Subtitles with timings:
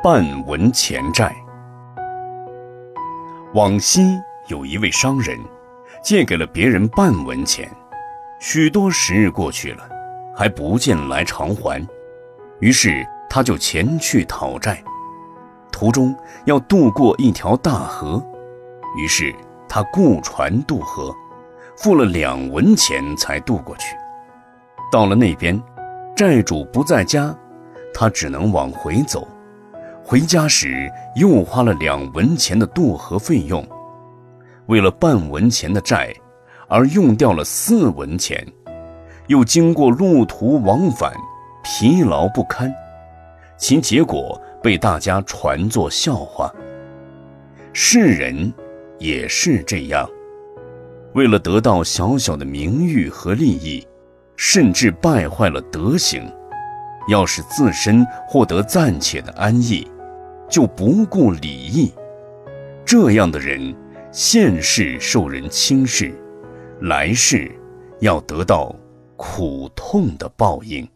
[0.00, 1.34] 半文钱债。
[3.54, 4.16] 往昔
[4.46, 5.36] 有一位商人，
[6.04, 7.68] 借给了别人半文钱，
[8.38, 9.88] 许多时日过去了，
[10.32, 11.84] 还不见来偿还，
[12.60, 14.80] 于是他就前去讨债。
[15.72, 18.24] 途中要渡过一条大河，
[18.96, 19.34] 于是
[19.68, 21.12] 他雇船渡河，
[21.76, 23.96] 付了两文钱才渡过去。
[24.92, 25.60] 到了那边，
[26.14, 27.34] 债主不在家，
[27.92, 29.26] 他只能往回走。
[30.08, 33.62] 回家时又花了两文钱的渡河费用，
[34.64, 36.10] 为了半文钱的债
[36.66, 38.42] 而用掉了四文钱，
[39.26, 41.12] 又经过路途往返，
[41.62, 42.74] 疲劳不堪，
[43.58, 46.50] 其结果被大家传作笑话。
[47.74, 48.50] 世人
[48.98, 50.08] 也是这样，
[51.12, 53.86] 为了得到小小的名誉和利益，
[54.36, 56.22] 甚至败坏了德行，
[57.10, 59.86] 要使自身获得暂且的安逸。
[60.48, 61.92] 就不顾礼义，
[62.84, 63.74] 这样的人，
[64.10, 66.12] 现世受人轻视，
[66.80, 67.50] 来世
[68.00, 68.74] 要得到
[69.16, 70.88] 苦痛的报应。